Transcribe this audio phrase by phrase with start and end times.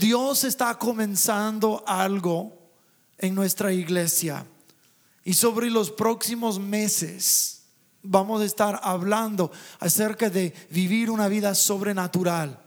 [0.00, 2.72] Dios está comenzando algo
[3.18, 4.46] en nuestra iglesia
[5.22, 7.64] y sobre los próximos meses
[8.02, 12.58] vamos a estar hablando acerca de vivir una vida sobrenatural.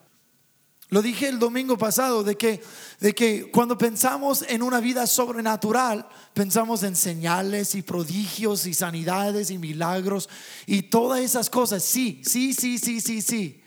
[0.90, 2.62] Lo dije el domingo pasado de que,
[3.00, 9.50] de que cuando pensamos en una vida sobrenatural, pensamos en señales y prodigios y sanidades
[9.50, 10.30] y milagros
[10.68, 11.84] y todas esas cosas.
[11.84, 13.63] Sí, sí, sí, sí, sí, sí.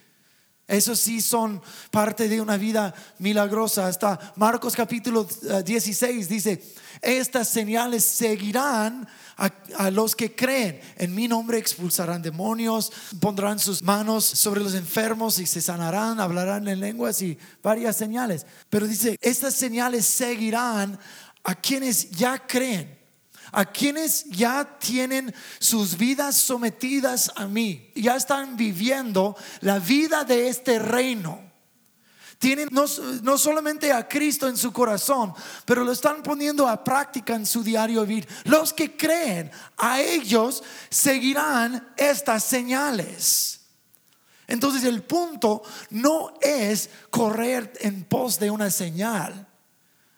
[0.69, 1.63] Eso sí son
[1.93, 3.87] parte de una vida milagrosa.
[3.87, 5.25] Hasta Marcos capítulo
[5.65, 6.63] 16 eh, dice,
[7.01, 9.07] estas señales seguirán
[9.37, 10.81] a, los que creen.
[10.97, 16.67] En mi nombre expulsarán demonios, pondrán sus manos sobre los enfermos y se sanarán, hablarán
[16.67, 18.45] en lenguas y varias señales.
[18.69, 20.99] Pero dice, estas señales seguirán
[21.45, 23.06] a quienes ya creen
[23.57, 30.49] a quienes ya tienen sus vidas sometidas a mí, ya están viviendo la vida de
[30.49, 31.41] este reino.
[32.39, 32.85] Tienen no,
[33.23, 35.33] no, solamente a Cristo en su corazón,
[35.65, 38.29] pero lo están poniendo a práctica en su diario vivir.
[38.45, 43.61] Los que creen, a ellos seguirán estas señales.
[44.47, 49.49] Entonces el punto no es correr en pos de una señal.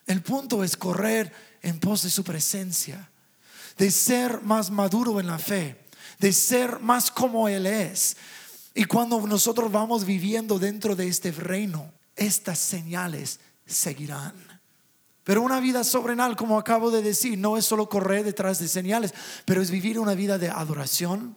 [0.08, 1.32] El punto es correr
[1.62, 3.07] en pos de su presencia
[3.78, 5.76] de ser más maduro en la fe,
[6.18, 8.16] de ser más como Él es.
[8.74, 14.34] Y cuando nosotros vamos viviendo dentro de este reino, estas señales seguirán.
[15.22, 19.14] Pero una vida sobrenal, como acabo de decir, no es solo correr detrás de señales,
[19.44, 21.36] pero es vivir una vida de adoración,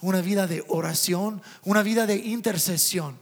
[0.00, 3.18] una vida de oración, una vida de intercesión.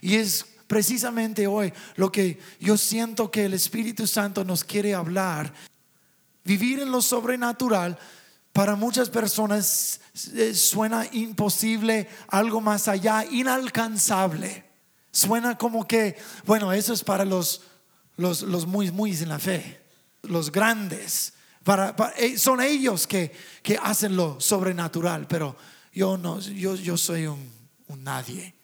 [0.00, 5.54] Y es precisamente hoy lo que yo siento que el Espíritu Santo nos quiere hablar
[6.44, 7.98] Vivir en lo sobrenatural
[8.52, 10.00] para muchas personas
[10.34, 14.64] eh, suena imposible, algo más allá, inalcanzable.
[15.10, 17.62] Suena como que, bueno, eso es para los,
[18.16, 19.80] los, los muy, muy en la fe,
[20.22, 21.32] los grandes.
[22.16, 25.56] Eh, son ellos que, que, hacen lo sobrenatural, pero
[25.92, 27.50] yo no, yo, yo soy un,
[27.88, 28.54] un nadie.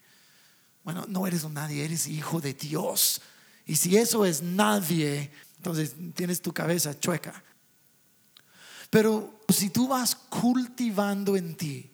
[0.84, 3.22] Bueno, no eres un nadie, eres hijo de Dios.
[3.66, 7.42] Y si eso es nadie, entonces tienes tu cabeza chueca.
[8.90, 11.88] Pero si tú vas cultivando en ti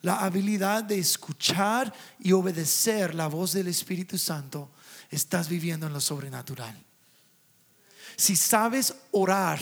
[0.00, 4.70] la habilidad de escuchar y obedecer la voz del Espíritu Santo,
[5.10, 6.76] estás viviendo en lo sobrenatural.
[8.16, 9.60] Si sabes orar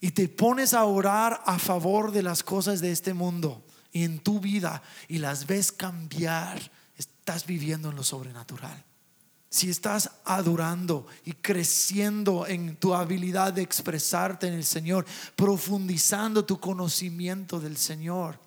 [0.00, 4.18] y te pones a orar a favor de las cosas de este mundo y en
[4.18, 8.84] tu vida y las ves cambiar, estás viviendo en lo sobrenatural
[9.52, 15.04] si estás adorando y creciendo en tu habilidad de expresarte en el Señor,
[15.36, 18.40] profundizando tu conocimiento del Señor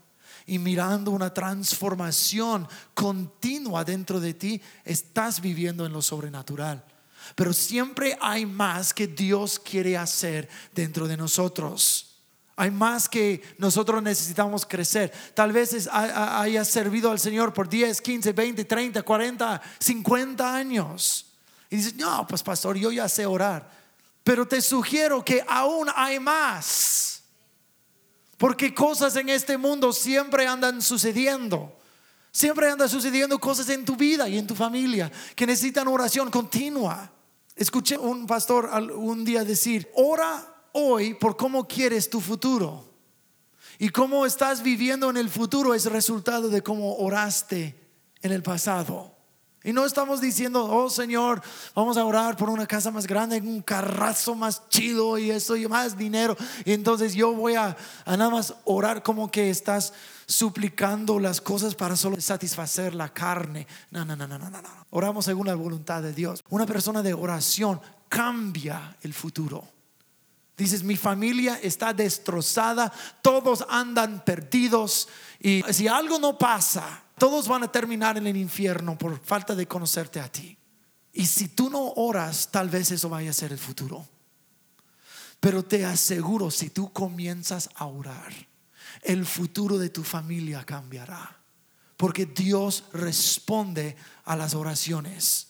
[0.48, 6.84] y mirando una transformación continua dentro de ti, estás viviendo en lo sobrenatural.
[7.36, 12.15] Pero siempre hay más que Dios quiere hacer dentro de nosotros.
[12.58, 15.12] Hay más que nosotros necesitamos crecer.
[15.34, 21.34] Tal vez haya servido al Señor por 10, 15, 20, 30, 40, 50 años.
[21.70, 23.70] Y dices, no, pues pastor, yo ya sé orar.
[24.24, 27.24] Pero te sugiero que aún hay más.
[28.38, 31.78] Porque cosas en este mundo siempre andan sucediendo.
[32.32, 37.12] Siempre andan sucediendo cosas en tu vida y en tu familia que necesitan oración continua.
[37.56, 42.84] Escuché un pastor un día decir, ora hoy por cómo quieres tu futuro.
[43.80, 47.76] Y cómo estás viviendo en el futuro es resultado de cómo oraste
[48.22, 49.14] en el pasado.
[49.64, 51.42] Y no estamos diciendo, oh Señor,
[51.74, 55.68] vamos a orar por una casa más grande, un carrazo más chido y eso y
[55.68, 56.38] más dinero.
[56.66, 57.76] Y entonces yo voy a,
[58.06, 59.94] a, nada más orar como que estás
[60.28, 63.66] suplicando las cosas para solo satisfacer la carne.
[63.90, 64.62] No, no, no, no, no, no.
[64.92, 66.44] Oramos según la voluntad de Dios.
[66.50, 69.75] Una persona de oración cambia el futuro.
[70.58, 77.64] Dices, mi familia está destrozada, todos andan perdidos y si algo no pasa, todos van
[77.64, 80.58] a terminar en el infierno por falta de conocerte a ti.
[81.12, 84.08] Y si tú no oras, tal vez eso vaya a ser el futuro.
[85.40, 88.34] Pero te aseguro, si tú comienzas a orar,
[89.02, 91.38] el futuro de tu familia cambiará.
[91.98, 95.48] Porque Dios responde a las oraciones.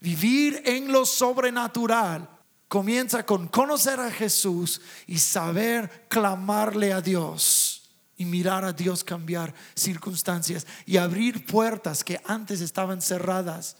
[0.00, 2.28] Vivir en lo sobrenatural
[2.68, 9.54] comienza con conocer a Jesús y saber clamarle a Dios y mirar a Dios cambiar
[9.74, 13.76] circunstancias y abrir puertas que antes estaban cerradas.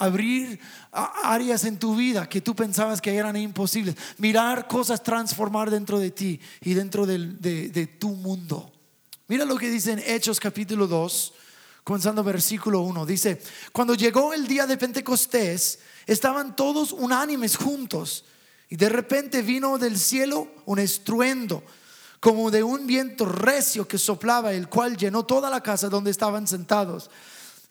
[0.00, 0.60] Abrir
[0.92, 3.96] áreas en tu vida que tú pensabas que eran imposibles.
[4.18, 8.72] Mirar cosas transformar dentro de ti y dentro de, de tu mundo.
[9.26, 11.34] Mira lo que dice en Hechos capítulo 2,
[11.88, 13.06] comenzando versículo 1.
[13.06, 13.40] Dice,
[13.72, 18.26] cuando llegó el día de Pentecostés, estaban todos unánimes juntos.
[18.68, 21.64] Y de repente vino del cielo un estruendo,
[22.20, 26.46] como de un viento recio que soplaba, el cual llenó toda la casa donde estaban
[26.46, 27.08] sentados.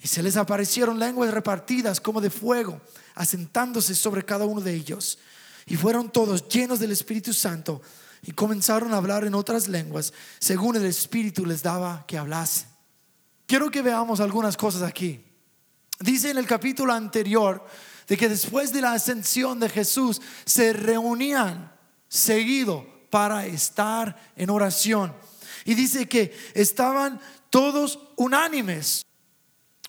[0.01, 2.81] Y se les aparecieron lenguas repartidas como de fuego,
[3.13, 5.19] asentándose sobre cada uno de ellos.
[5.67, 7.83] Y fueron todos llenos del Espíritu Santo
[8.23, 12.76] y comenzaron a hablar en otras lenguas, según el Espíritu les daba que hablasen.
[13.47, 15.23] Quiero que veamos algunas cosas aquí.
[15.99, 17.65] Dice en el capítulo anterior
[18.07, 21.71] de que después de la ascensión de Jesús se reunían
[22.09, 25.13] seguido para estar en oración.
[25.63, 29.05] Y dice que estaban todos unánimes,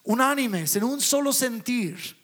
[0.04, 2.16] unánimes, en un solo sentir.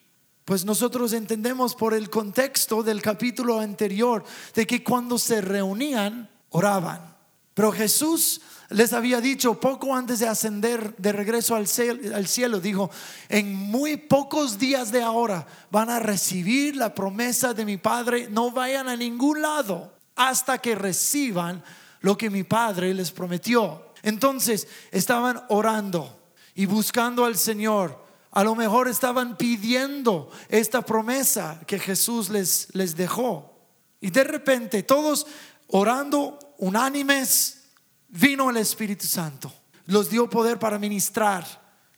[0.45, 7.14] Pues nosotros entendemos por el contexto del capítulo anterior de que cuando se reunían, oraban.
[7.55, 8.41] Pero Jesús
[8.71, 12.91] les había dicho poco antes de ascender de regreso al cielo, dijo,
[13.29, 18.51] en muy pocos días de ahora van a recibir la promesa de mi Padre, no
[18.51, 21.63] vayan a ningún lado hasta que reciban
[22.01, 23.93] lo que mi Padre les prometió.
[24.03, 28.03] Entonces estaban orando y buscando al Señor.
[28.33, 33.55] A lo mejor estaban pidiendo esta promesa que Jesús les, les dejó.
[34.01, 35.27] Y de repente todos
[35.69, 37.65] orando unánimes,
[38.09, 39.53] vino el Espíritu Santo.
[39.87, 41.47] Los dio poder para ministrar,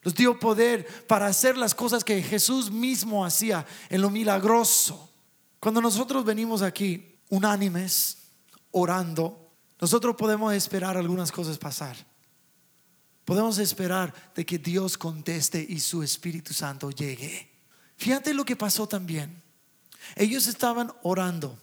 [0.03, 5.12] los dio poder para hacer las cosas que Jesús mismo hacía en lo milagroso.
[5.61, 8.19] Cuando nosotros venimos aquí unánimes,
[8.73, 9.50] orando,
[9.81, 11.97] nosotros podemos esperar algunas cosas pasar.
[13.25, 17.50] Podemos esperar de que Dios conteste y su Espíritu Santo llegue.
[17.97, 19.43] Fíjate lo que pasó también.
[20.14, 21.61] Ellos estaban orando.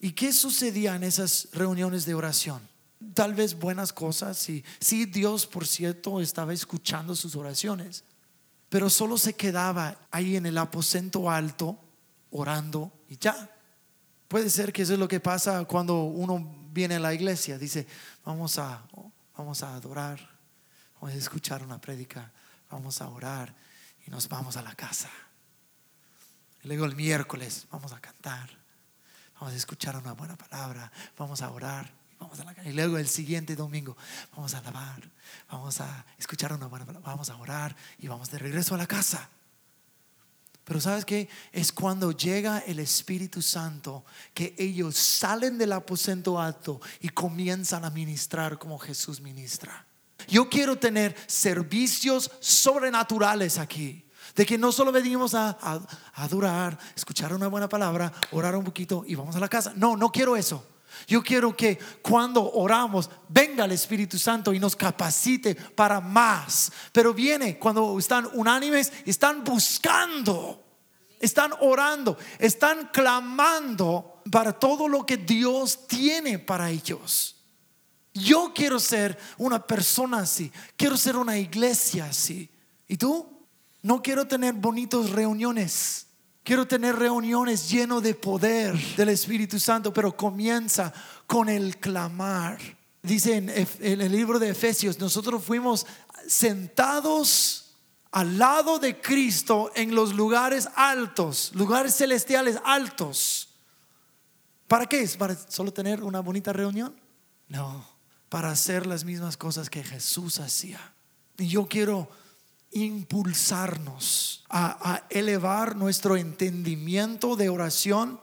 [0.00, 2.70] ¿Y qué sucedía en esas reuniones de oración?
[3.14, 8.04] tal vez buenas cosas y sí Dios por cierto estaba escuchando sus oraciones
[8.68, 11.76] pero solo se quedaba ahí en el aposento alto
[12.30, 13.50] orando y ya.
[14.28, 17.58] Puede ser que eso es lo que pasa cuando uno viene a la iglesia.
[17.58, 17.86] Dice
[18.24, 18.86] vamos a
[19.36, 20.20] vamos a adorar
[20.94, 22.30] vamos a escuchar una prédica
[22.70, 23.52] vamos a orar
[24.06, 25.10] y nos vamos a la casa.
[26.62, 28.59] Y luego el miércoles vamos a cantar
[29.40, 33.08] vamos a escuchar una buena palabra vamos a orar vamos a la Y luego el
[33.08, 33.96] siguiente domingo,
[34.32, 35.00] vamos a alabar,
[35.50, 38.86] vamos a escuchar una buena palabra, vamos a orar y vamos de regreso a la
[38.86, 39.28] casa.
[40.64, 44.04] Pero sabes que es cuando llega el Espíritu Santo
[44.34, 49.86] que ellos salen del aposento alto y comienzan a ministrar como Jesús ministra.
[50.28, 54.04] Yo quiero tener servicios sobrenaturales aquí.
[54.34, 55.80] De que no solo venimos a, a
[56.14, 59.72] adorar, escuchar una buena palabra, orar un poquito y vamos a la casa.
[59.76, 60.64] No, no quiero eso.
[61.06, 66.72] Yo quiero que cuando oramos venga el Espíritu Santo y nos capacite para más.
[66.92, 70.64] Pero viene cuando están unánimes, están buscando,
[71.18, 77.36] están orando, están clamando para todo lo que Dios tiene para ellos.
[78.12, 82.50] Yo quiero ser una persona así, quiero ser una iglesia así.
[82.88, 83.39] ¿Y tú?
[83.82, 86.06] No quiero tener bonitas reuniones
[86.42, 90.92] Quiero tener reuniones lleno de poder del Espíritu Santo, pero comienza
[91.26, 92.58] con el clamar.
[93.02, 95.86] Dice en, el libro de Efesios, nosotros fuimos
[96.26, 97.76] sentados
[98.10, 103.50] al lado de Cristo en los lugares altos, lugares celestiales altos.
[104.66, 105.16] ¿Para qué es?
[105.16, 106.98] ¿Para solo tener una bonita reunión?
[107.48, 107.86] No,
[108.28, 110.94] para hacer las mismas cosas que Jesús hacía.
[111.36, 112.08] Y yo quiero
[112.72, 118.20] impulsarnos a, elevar nuestro entendimiento de oración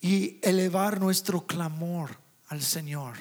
[0.00, 3.16] y elevar nuestro clamor al Señor.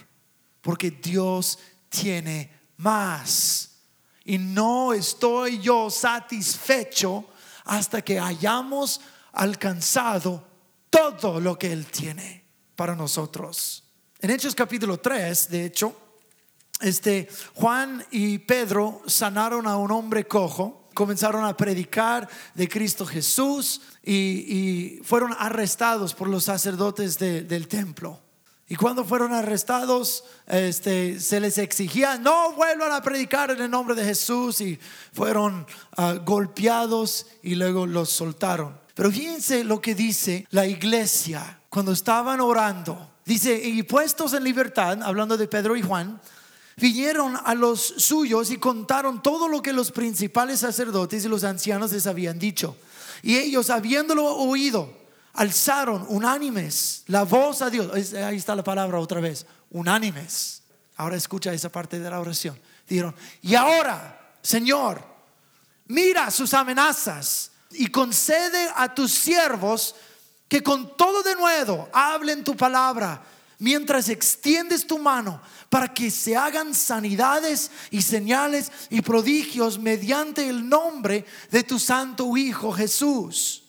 [0.61, 3.69] Porque Dios tiene más.
[4.25, 7.25] Y no estoy yo satisfecho
[7.65, 9.01] hasta que hayamos
[9.33, 10.45] alcanzado
[10.89, 12.43] todo lo que Él tiene
[12.75, 13.83] para nosotros.
[14.19, 16.00] En Hechos capítulo 3, de hecho,
[16.81, 23.81] este, Juan y Pedro sanaron a un hombre cojo, comenzaron a predicar de Cristo Jesús
[24.03, 28.19] y, fueron arrestados por los sacerdotes del templo.
[28.67, 33.95] Y cuando fueron arrestados, este, se les exigía, no vuelvan a predicar en el nombre
[33.95, 34.79] de Jesús y
[35.11, 38.79] fueron ah, golpeados y luego los soltaron.
[38.95, 43.11] Pero fíjense lo que dice la iglesia cuando estaban orando.
[43.25, 46.21] Dice, y puestos en libertad, hablando de Pedro y Juan,
[46.77, 51.91] vinieron a los suyos y contaron todo lo que los principales sacerdotes y los ancianos
[51.91, 52.75] les habían dicho.
[53.21, 54.91] Y ellos, habiéndolo oído,
[55.33, 58.13] alzaron unánimes la voz a Dios.
[58.13, 60.63] Ahí está la palabra otra vez, unánimes.
[60.97, 62.59] Ahora escucha esa parte de la oración.
[62.87, 65.03] Dijeron, y ahora, Señor,
[65.87, 69.95] mira sus amenazas y concede a tus siervos
[70.47, 73.21] que con todo de nuevo hablen tu palabra
[73.61, 75.39] mientras extiendes tu mano
[75.69, 82.35] para que se hagan sanidades y señales y prodigios mediante el nombre de tu santo
[82.35, 83.63] Hijo Jesús.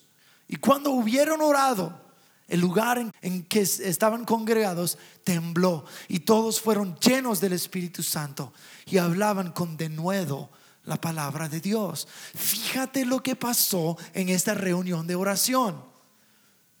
[0.47, 2.01] Y cuando hubieron orado,
[2.47, 8.51] el lugar en, que estaban congregados tembló y todos fueron llenos del Espíritu Santo
[8.87, 10.49] y hablaban con denuedo
[10.85, 12.07] la palabra de Dios.
[12.33, 15.92] Fíjate lo que pasó en esta reunión de oración.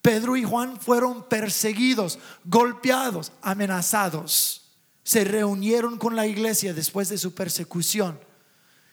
[0.03, 4.75] Pedro y Juan fueron perseguidos, golpeados, amenazados.
[5.01, 8.19] Se reunieron con la iglesia después de su persecución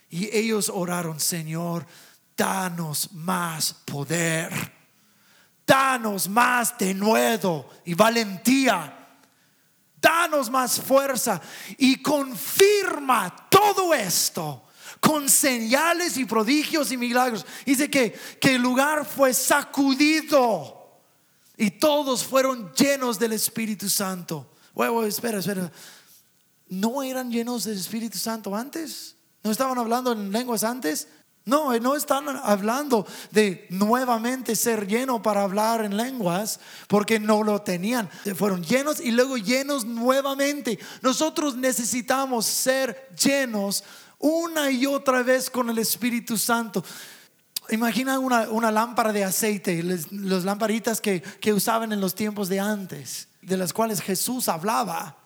[0.08, 1.84] y ellos oraron, Señor,
[2.36, 4.52] danos más poder,
[5.66, 9.08] danos más denuedo y valentía,
[10.00, 11.40] danos más fuerza
[11.76, 14.62] y confirma todo esto
[15.00, 17.44] con señales y prodigios y milagros.
[17.66, 20.79] Dice que, que el lugar fue sacudido
[21.60, 24.50] y todos fueron llenos del Espíritu Santo.
[24.72, 25.70] Bueno, espera, espera.
[26.68, 29.14] ¿No eran llenos del Espíritu Santo antes?
[29.42, 31.08] ¿No estaban hablando en lenguas antes?
[31.44, 37.60] No, no están hablando de nuevamente ser lleno para hablar en lenguas, porque no lo
[37.60, 38.08] tenían.
[38.36, 40.78] Fueron llenos y luego llenos nuevamente.
[41.02, 43.84] Nosotros necesitamos ser llenos
[44.18, 46.82] una y otra vez con el Espíritu Santo.
[47.70, 53.28] Imagina una, lámpara de aceite, las lamparitas que, que usaban en los tiempos de antes,
[53.42, 55.16] de las cuales Jesús hablaba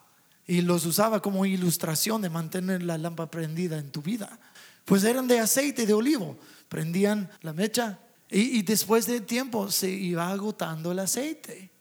[0.47, 4.39] y los usaba como ilustración de mantener la lámpara prendida en tu vida.
[4.85, 6.37] Pues eran de aceite de olivo,
[6.69, 7.99] prendían la mecha
[8.29, 11.74] y, y después de tiempo se iba agotando el aceite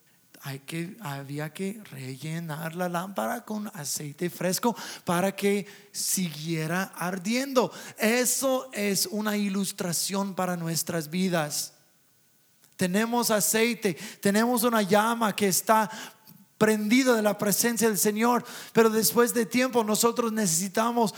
[0.46, 7.72] hay que, había que rellenar la lámpara con aceite fresco para que siguiera ardiendo.
[7.96, 11.72] Eso es una ilustración para nuestras vidas.
[12.76, 15.90] Tenemos aceite, tenemos una llama que está
[16.58, 21.14] prendida de la presencia del Señor, pero después de tiempo nosotros necesitamos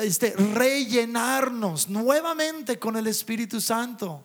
[0.00, 4.24] este, rellenarnos nuevamente con el Espíritu Santo.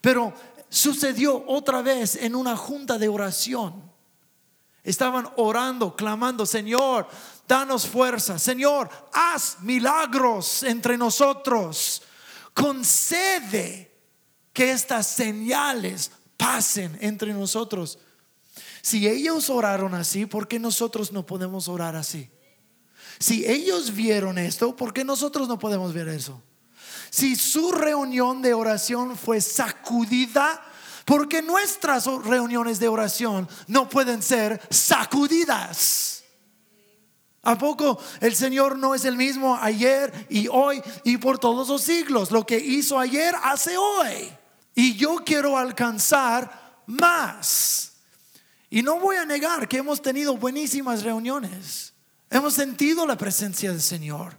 [0.00, 0.34] Pero
[0.68, 3.90] sucedió otra vez en una junta de oración.
[4.82, 7.08] Estaban orando, clamando, Señor,
[7.48, 8.38] danos fuerza.
[8.38, 12.02] Señor, haz milagros entre nosotros.
[12.54, 13.92] Concede
[14.52, 17.98] que estas señales pasen entre nosotros.
[18.80, 22.30] Si ellos oraron así, ¿por qué nosotros no podemos orar así?
[23.18, 26.40] Si ellos vieron esto, ¿por qué nosotros no podemos ver eso?
[27.10, 30.62] Si su reunión de oración fue sacudida,
[31.04, 36.24] porque nuestras reuniones de oración no pueden ser sacudidas.
[37.42, 41.80] ¿A poco el Señor no es el mismo ayer y hoy y por todos los
[41.80, 42.32] siglos?
[42.32, 44.32] Lo que hizo ayer hace hoy.
[44.74, 47.92] Y yo quiero alcanzar más.
[48.68, 51.94] Y no voy a negar que hemos tenido buenísimas reuniones.
[52.30, 54.36] Hemos sentido la presencia del Señor.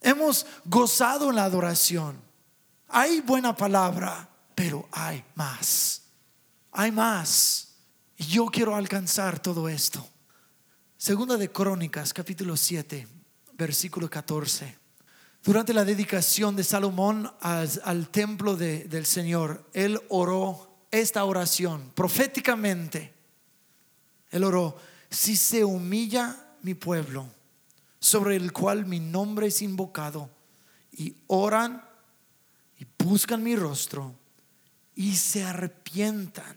[0.00, 2.20] Hemos gozado en la adoración.
[2.88, 6.02] Hay buena palabra, pero hay más.
[6.72, 7.74] Hay más.
[8.16, 10.06] Y yo quiero alcanzar todo esto.
[10.96, 13.06] Segunda de Crónicas, capítulo 7,
[13.54, 14.78] versículo 14.
[15.42, 23.14] Durante la dedicación de Salomón al, templo del Señor, él oró esta oración proféticamente.
[24.30, 24.76] Él oró,
[25.10, 27.28] si se humilla mi pueblo,
[28.00, 30.30] sobre el cual mi nombre es invocado,
[30.92, 31.84] y oran
[32.78, 34.14] y buscan mi rostro
[34.94, 36.56] y se arrepientan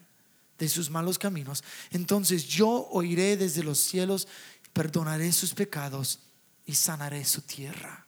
[0.57, 4.27] de sus malos caminos, entonces yo oiré desde los cielos,
[4.73, 6.19] perdonaré sus pecados
[6.65, 8.05] y sanaré su tierra.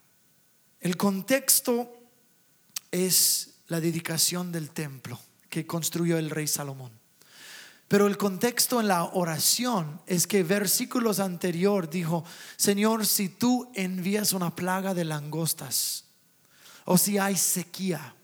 [0.79, 1.93] El contexto
[2.91, 5.19] es la dedicación del templo
[5.49, 7.00] que construyó el rey Salomón.
[7.91, 12.23] Pero el contexto en la oración es que versículos anterior dijo,
[12.55, 16.05] Señor, si tú envías una plaga de langostas,
[16.85, 18.15] o si hay sequía,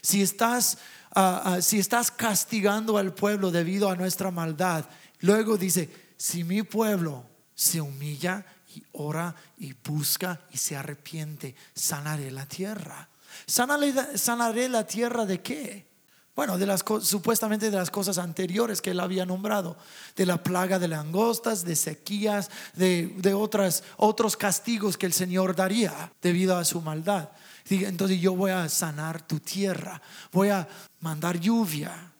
[0.00, 0.78] si estás,
[1.16, 4.84] ah, si estás castigando al pueblo debido a nuestra maldad,
[5.18, 7.26] luego dice, si mi pueblo
[7.56, 13.08] se humilla y ora y busca y se arrepiente, sanaré la tierra.
[13.48, 15.95] ¿Sanaré, sanaré la tierra de qué?
[16.36, 19.74] Bueno, de las supuestamente de las cosas anteriores que él había nombrado,
[20.14, 25.56] de la plaga de langostas, de sequías, de, de otras, otros castigos que el Señor
[25.56, 27.30] daría debido a su maldad.
[27.70, 30.00] Entonces yo voy a sanar tu tierra,
[30.30, 30.68] voy a
[31.00, 32.12] mandar lluvia,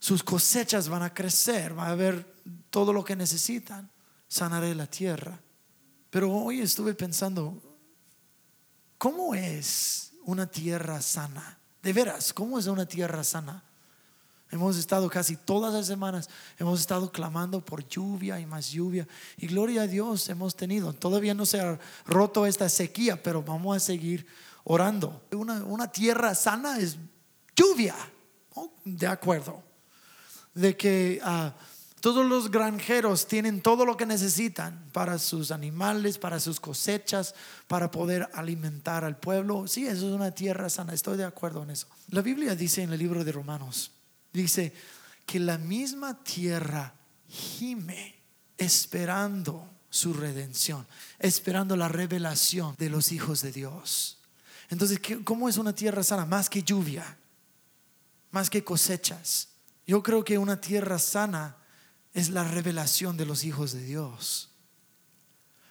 [0.00, 2.26] sus cosechas van a crecer, va a haber
[2.70, 3.88] todo lo que necesitan,
[4.26, 5.38] sanaré la tierra.
[6.10, 7.62] Pero hoy estuve pensando,
[8.98, 11.60] ¿cómo es una tierra sana?
[11.84, 13.62] De veras, ¿cómo es una tierra sana?
[14.50, 19.06] Hemos estado casi todas las semanas, hemos estado clamando por lluvia y más lluvia.
[19.36, 20.94] Y gloria a Dios hemos tenido.
[20.94, 24.26] Todavía no se ha roto esta sequía, pero vamos a seguir
[24.64, 25.22] orando.
[25.32, 26.96] Una, una tierra sana es
[27.54, 27.94] lluvia.
[28.84, 29.62] De acuerdo.
[30.54, 31.52] De que ah,
[32.04, 37.34] todos los granjeros tienen todo lo que necesitan para sus animales, para sus cosechas,
[37.66, 39.66] para poder alimentar al pueblo.
[39.66, 40.92] Sí, eso es una tierra sana.
[40.92, 41.86] Estoy de acuerdo en eso.
[42.10, 43.90] La Biblia dice en el libro de Romanos
[44.34, 44.74] dice
[45.24, 46.92] que la misma tierra
[47.26, 48.16] gime
[48.58, 50.86] esperando su redención,
[51.18, 54.18] esperando la revelación de los hijos de Dios.
[54.68, 56.26] Entonces, ¿cómo es una tierra sana?
[56.26, 57.16] Más que lluvia,
[58.30, 59.48] más que cosechas.
[59.86, 61.63] Yo creo que una tierra sana
[62.14, 64.50] es la revelación de los hijos de Dios.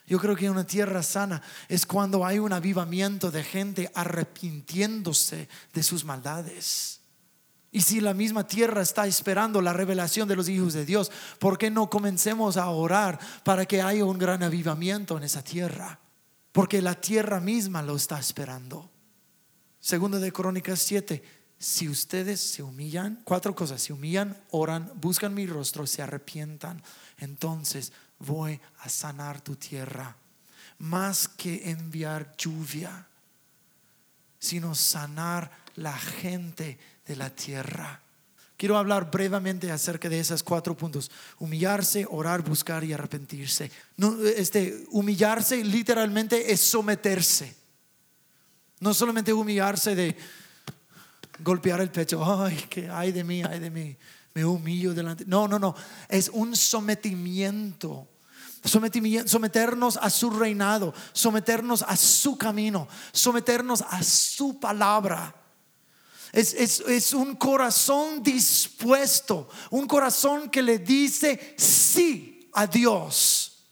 [0.06, 5.82] Yo creo que una tierra sana es cuando hay un avivamiento de gente arrepintiéndose de
[5.82, 7.00] sus maldades.
[7.72, 11.10] Y si la misma tierra está esperando la revelación de los hijos de Dios,
[11.40, 15.98] ¿por qué no comencemos a orar para que haya un gran avivamiento en esa tierra?
[16.52, 18.90] Porque la tierra misma lo está esperando.
[19.80, 21.22] Segundo de Crónicas 7,
[21.58, 26.82] si ustedes se humillan, cuatro cosas, se humillan, oran, buscan mi rostro, se arrepientan,
[27.18, 30.16] entonces voy a sanar tu tierra.
[30.78, 33.06] Más que enviar lluvia,
[34.38, 38.00] sino sanar la gente de la tierra.
[38.56, 41.10] Quiero hablar brevemente acerca de esos cuatro puntos.
[41.38, 43.70] Humillarse, orar, buscar y arrepentirse.
[44.36, 47.54] este, humillarse literalmente es someterse.
[48.80, 50.16] No solamente humillarse de
[51.38, 52.24] golpear el pecho.
[52.24, 53.96] Ay, que hay de mí, ay de mí.
[54.34, 55.24] Me humillo delante.
[55.26, 55.74] No, no, no.
[56.08, 58.08] Es un sometimiento.
[58.64, 65.34] Someternos a su reinado, someternos a su camino, someternos a su palabra.
[66.32, 73.66] Es, un corazón dispuesto, un corazón que le dice sí a Dios.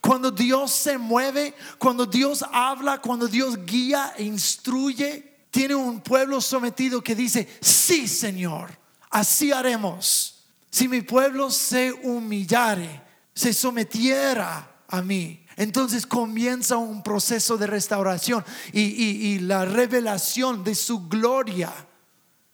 [0.00, 6.40] Cuando Dios se mueve, cuando Dios habla, cuando Dios guía e instruye, tiene un pueblo
[6.40, 8.70] sometido que dice, sí Señor,
[9.10, 10.44] así haremos.
[10.70, 13.02] Si mi pueblo se humillare,
[13.34, 21.08] se sometiera a mí, entonces comienza un proceso de restauración y, la revelación de su
[21.08, 21.72] gloria,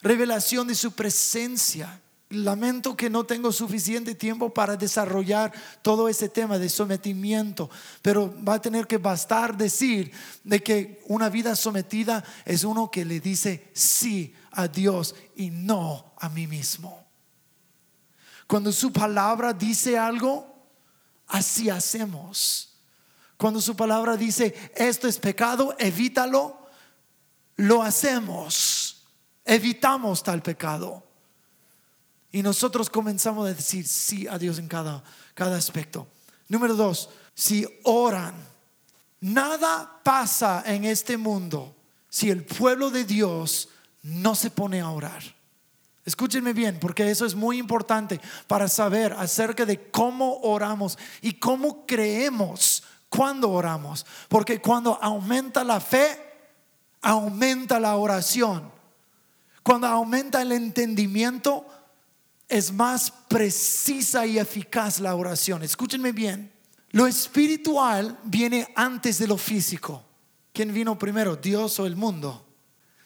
[0.01, 2.01] revelación de su presencia.
[2.31, 7.71] Lamento que no tengo suficiente tiempo para desarrollar todo ese tema de sometimiento,
[8.03, 10.11] pero va a tener que bastar decir
[10.43, 16.15] de que una vida sometida es uno que le dice sí a Dios y no
[16.19, 17.07] a mí mismo.
[18.49, 20.53] Cuando su palabra dice algo,
[21.29, 22.77] así hacemos.
[23.37, 26.59] Cuando su palabra dice, esto es pecado, evítalo,
[27.57, 29.05] lo hacemos,
[29.45, 31.06] evitamos tal pecado.
[32.37, 36.07] Y nosotros comenzamos a decir sí a Dios en cada, cada aspecto.
[36.49, 38.35] Número dos, si oran,
[39.23, 41.75] nada pasa en este mundo
[42.11, 43.71] si el pueblo de Dios
[44.03, 45.23] no se pone a orar.
[46.05, 51.87] Escúchenme bien, porque eso es muy importante para saber acerca de cómo oramos y cómo
[51.87, 54.05] creemos cuando oramos.
[54.29, 56.21] Porque cuando aumenta la fe,
[57.01, 58.71] aumenta la oración.
[59.63, 61.67] Cuando aumenta el entendimiento,
[62.49, 65.63] es más precisa y eficaz la oración.
[65.63, 66.53] Escúchenme bien.
[66.91, 70.05] Lo espiritual viene antes de lo físico.
[70.53, 72.47] ¿Quién vino primero, Dios o el mundo?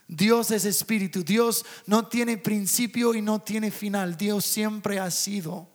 [0.06, 1.22] Dios es espíritu.
[1.22, 4.16] Dios no tiene principio y no tiene final.
[4.16, 5.68] Dios siempre ha sido.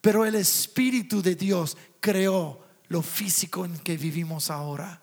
[0.00, 5.02] Pero el espíritu de Dios creó lo físico en que vivimos ahora.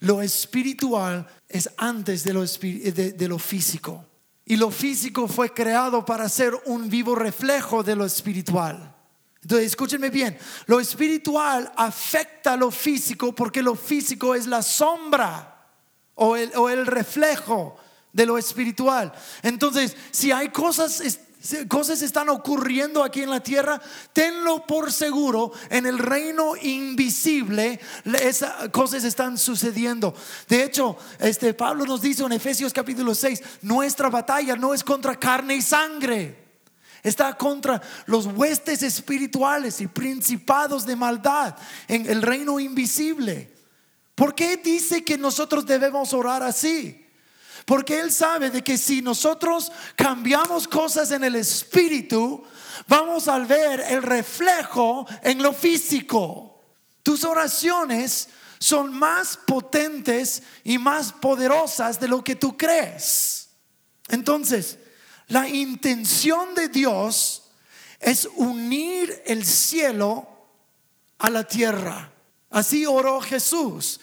[0.00, 4.04] Lo espiritual es antes de lo, de, lo físico.
[4.46, 8.94] Y lo físico fue creado para ser un vivo reflejo de lo espiritual.
[9.42, 15.68] Entonces, escúchenme bien, lo espiritual afecta lo físico porque lo físico es la sombra
[16.14, 17.76] o el, o el reflejo
[18.12, 19.12] de lo espiritual.
[19.42, 21.00] Entonces, si hay cosas
[21.68, 23.80] cosas están ocurriendo aquí en la tierra,
[24.12, 30.14] tenlo por seguro, en el reino invisible esas cosas están sucediendo.
[30.48, 35.18] De hecho, este Pablo nos dice en Efesios capítulo 6, nuestra batalla no es contra
[35.18, 36.44] carne y sangre.
[37.02, 41.54] Está contra los huestes espirituales y principados de maldad
[41.86, 43.52] en el reino invisible.
[44.14, 47.03] ¿Por qué dice que nosotros debemos orar así?
[47.64, 52.44] Porque Él sabe de que si nosotros cambiamos cosas en el espíritu,
[52.86, 56.60] vamos a ver el reflejo en lo físico.
[57.02, 63.48] Tus oraciones son más potentes y más poderosas de lo que tú crees.
[64.08, 64.78] Entonces,
[65.28, 67.50] la intención de Dios
[68.00, 70.28] es unir el cielo
[71.18, 72.12] a la tierra.
[72.50, 74.00] Así oró Jesús.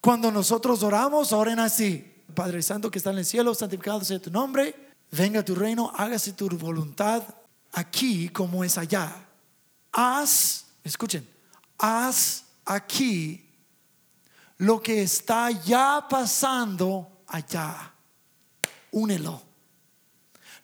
[0.00, 2.17] Cuando nosotros oramos, oren así.
[2.34, 4.74] Padre Santo que está en el cielo, santificado sea tu nombre,
[5.10, 7.22] venga tu reino, hágase tu voluntad
[7.72, 9.14] aquí como es allá.
[9.92, 11.26] Haz, escuchen,
[11.78, 13.44] haz aquí
[14.58, 17.92] lo que está ya pasando allá.
[18.90, 19.42] Únelo.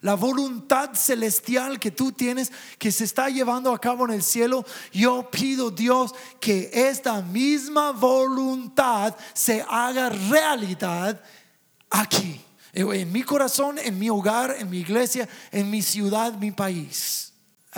[0.01, 4.63] La voluntad celestial que tú tienes, que se está llevando a cabo en el cielo,
[4.93, 11.19] yo pido Dios que esta misma voluntad se haga realidad
[12.01, 12.41] aquí,
[12.73, 17.33] en mi corazón, en mi hogar, en mi iglesia, en mi ciudad, mi país.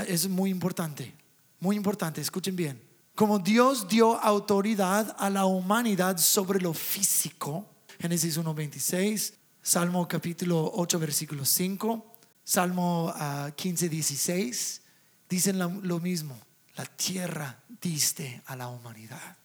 [0.07, 1.13] Es muy importante,
[1.59, 2.81] muy importante, escuchen bien.
[3.15, 7.65] Como Dios dio autoridad a la humanidad sobre lo físico,
[7.99, 13.13] Génesis 1.26, Salmo capítulo 8, versículo 5, Salmo
[13.55, 14.81] 15, ah, 16,
[15.29, 16.39] dicen lo mismo.
[16.75, 19.37] La tierra diste a la humanidad.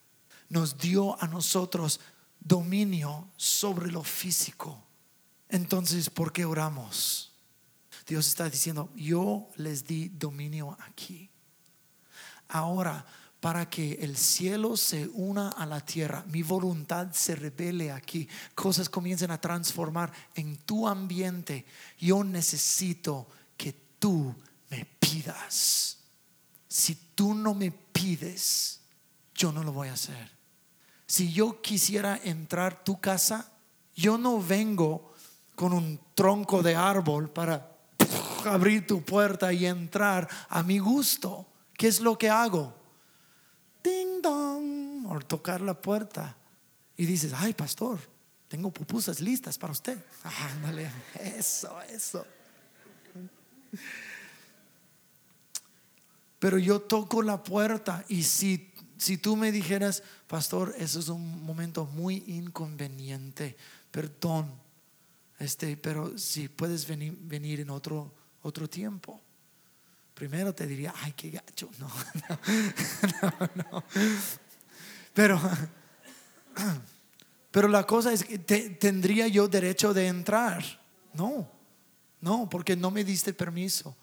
[0.49, 1.99] Nos dio a nosotros
[2.43, 4.83] dominio sobre lo físico.
[5.49, 7.31] Entonces, ¿por qué oramos?
[8.05, 11.29] Dios está diciendo, yo les di dominio aquí.
[12.49, 13.05] Ahora,
[13.39, 18.89] para que el cielo se una a la tierra, mi voluntad se revele aquí, cosas
[18.89, 21.65] comiencen a transformar en tu ambiente,
[21.99, 23.27] yo necesito
[23.57, 24.33] que tú
[24.69, 25.97] me pidas.
[26.67, 28.81] Si tú no me pides,
[29.35, 30.31] yo no lo voy a hacer.
[31.05, 33.51] Si yo quisiera entrar tu casa,
[33.95, 35.13] yo no vengo
[35.55, 37.77] con un tronco de árbol para
[38.45, 41.45] abrir tu puerta y entrar a mi gusto.
[41.77, 42.73] ¿Qué es lo que hago?
[43.83, 46.35] Ding dong, o tocar la puerta.
[46.95, 47.99] Y dices, ay, pastor,
[48.47, 49.97] tengo pupusas listas para usted.
[50.23, 50.89] Ándale,
[51.19, 52.25] eso, eso.
[56.39, 60.01] Pero yo toco la puerta y si si tú me dijeras,
[60.33, 63.55] pastor, eso es un momento muy inconveniente,
[63.91, 64.51] perdón,
[65.37, 69.21] este, pero si puedes venir, venir en otro, otro tiempo.
[70.15, 71.69] Primero te diría, ay, qué gacho.
[71.77, 71.87] No,
[73.21, 73.83] no, no,
[75.13, 75.39] Pero,
[77.51, 80.63] pero la cosa es que tendría yo derecho de entrar.
[81.13, 81.47] No,
[82.23, 83.95] no, porque no me diste permiso.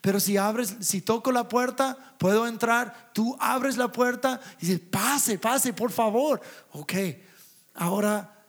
[0.00, 3.10] Pero si abres, si toco la puerta, puedo entrar.
[3.14, 6.40] Tú abres la puerta y dices, pase, pase, por favor.
[6.72, 6.92] Ok,
[7.74, 8.44] ahora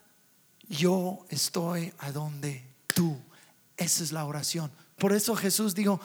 [0.68, 3.18] yo estoy a donde tú.
[3.78, 4.72] Esa es la oración.
[4.98, 6.02] Por eso Jesús dijo,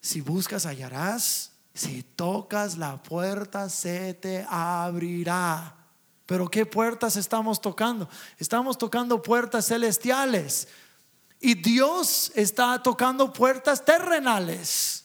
[0.00, 5.76] si buscas hallarás, si tocas la puerta se te abrirá.
[6.26, 8.08] Pero ¿qué puertas estamos tocando?
[8.38, 10.68] Estamos tocando puertas celestiales.
[11.44, 15.04] Y Dios está tocando puertas terrenales.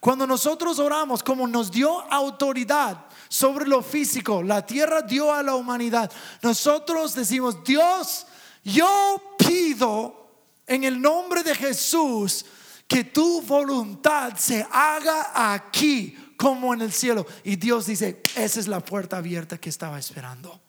[0.00, 5.54] Cuando nosotros oramos, como nos dio autoridad sobre lo físico, la tierra dio a la
[5.54, 8.26] humanidad, nosotros decimos, Dios,
[8.62, 12.46] yo pido en el nombre de Jesús
[12.88, 17.26] que tu voluntad se haga aquí como en el cielo.
[17.42, 20.64] Y Dios dice, esa es la puerta abierta que estaba esperando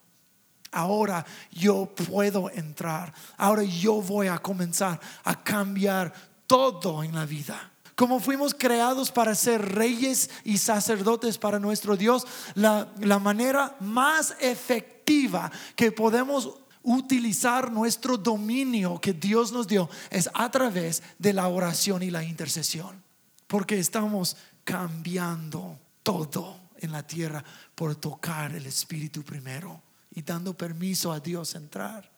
[0.76, 6.14] ahora yo puedo entrar, ahora yo voy a comenzar a cambiar
[6.46, 7.72] todo en la vida.
[7.96, 14.36] Como fuimos creados para ser reyes y sacerdotes para nuestro Dios, la, la manera más
[14.42, 21.48] efectiva que podemos utilizar nuestro dominio que Dios nos dio es a través de la
[21.48, 23.02] oración y la intercesión.
[23.48, 24.36] Porque estamos
[24.66, 27.44] cambiando todo en la tierra
[27.76, 29.85] por tocar el Espíritu primero
[30.16, 32.10] y dando permiso a Dios entrar.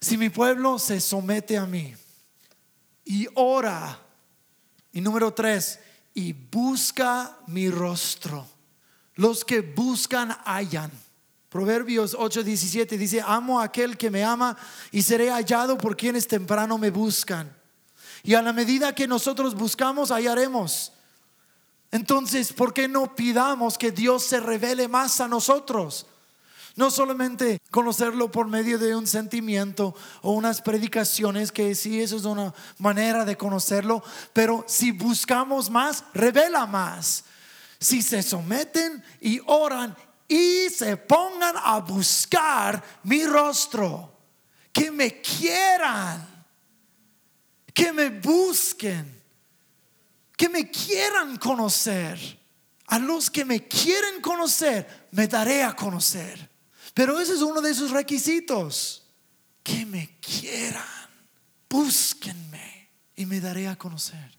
[0.00, 1.94] Si mi pueblo se somete a mí
[3.04, 3.98] y ora,
[4.92, 5.78] y número tres,
[6.12, 8.46] y busca mi rostro,
[9.14, 10.90] los que buscan hallan.
[11.48, 14.56] Proverbios 8:17 dice, amo a aquel que me ama
[14.90, 17.54] y seré hallado por quienes temprano me buscan.
[18.24, 20.92] Y a la medida que nosotros buscamos, hallaremos.
[21.90, 26.06] Entonces, ¿por qué no pidamos que Dios se revele más a nosotros?
[26.76, 32.24] No solamente conocerlo por medio de un sentimiento o unas predicaciones, que sí, eso es
[32.24, 37.24] una manera de conocerlo, pero si buscamos más, revela más.
[37.78, 39.96] Si se someten y oran
[40.28, 44.16] y se pongan a buscar mi rostro,
[44.72, 46.46] que me quieran,
[47.74, 49.20] que me busquen,
[50.36, 52.40] que me quieran conocer
[52.86, 56.51] A los que me quieren conocer, me daré a conocer.
[56.94, 59.04] Pero ese es uno de sus requisitos.
[59.62, 60.82] Que me quieran.
[61.68, 64.38] Búsquenme y me daré a conocer.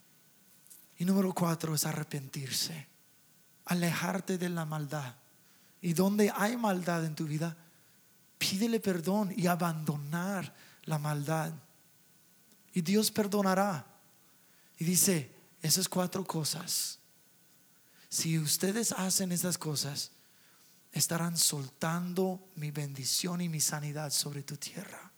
[0.98, 2.88] Y número cuatro es arrepentirse.
[3.66, 5.16] Alejarte de la maldad.
[5.82, 7.58] Y donde hay maldad en tu vida,
[8.38, 11.54] pídele perdón y abandonar la maldad.
[12.74, 13.86] Y Dios perdonará.
[14.78, 17.00] Y dice, esas cuatro cosas,
[18.10, 20.12] si ustedes hacen esas cosas,
[20.94, 25.12] estarán soltando mi bendición y mi sanidad sobre tu tierra.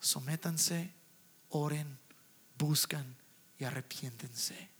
[0.00, 0.92] Sométanse,
[1.50, 1.98] oren,
[2.58, 3.16] buscan
[3.58, 4.73] y arrepiéntense.